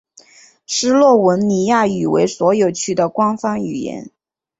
[0.65, 4.09] 斯洛文尼亚语为所有区的官方语言。